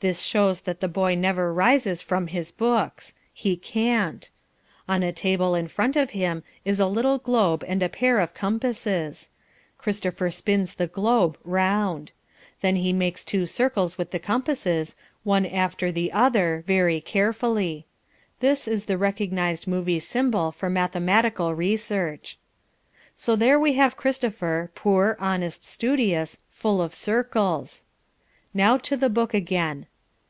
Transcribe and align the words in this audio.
This 0.00 0.20
shows 0.20 0.60
that 0.68 0.80
the 0.80 0.88
boy 0.88 1.14
never 1.14 1.54
rises 1.54 2.02
from 2.02 2.26
his 2.26 2.50
books. 2.52 3.14
He 3.32 3.56
can't. 3.56 4.28
On 4.86 5.02
a 5.02 5.10
table 5.10 5.54
in 5.54 5.68
front 5.68 5.96
of 5.96 6.10
him 6.10 6.42
is 6.66 6.78
a 6.78 6.86
little 6.86 7.16
globe 7.16 7.64
and 7.66 7.82
a 7.82 7.88
pair 7.88 8.20
of 8.20 8.34
compasses. 8.34 9.30
Christopher 9.78 10.30
spins 10.30 10.74
the 10.74 10.86
globe 10.86 11.38
round. 11.44 12.12
Then 12.60 12.76
he 12.76 12.92
makes 12.92 13.24
two 13.24 13.46
circles 13.46 13.96
with 13.96 14.10
the 14.10 14.18
compasses, 14.18 14.96
one 15.24 15.46
after 15.46 15.90
the 15.90 16.12
other, 16.12 16.62
very 16.66 17.00
carefully. 17.00 17.86
This 18.40 18.68
is 18.68 18.84
the 18.84 18.98
recognised 18.98 19.66
movie 19.66 19.98
symbol 20.00 20.52
for 20.52 20.68
mathematical 20.68 21.54
research. 21.54 22.36
So 23.14 23.34
there 23.34 23.58
we 23.58 23.72
have 23.72 23.96
Christopher 23.96 24.70
poor, 24.74 25.16
honest, 25.18 25.64
studious, 25.64 26.38
full 26.50 26.82
of 26.82 26.92
circles. 26.92 27.84
Now 28.54 28.78
to 28.78 28.96
the 28.96 29.10
book 29.10 29.34
again. 29.34 29.84